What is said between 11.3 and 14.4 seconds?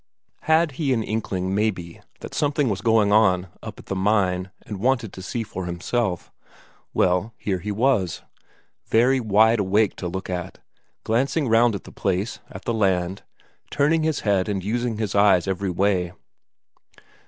round at the place, at the land, turning his